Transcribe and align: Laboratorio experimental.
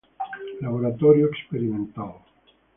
Laboratorio 0.61 1.27
experimental. 1.29 2.11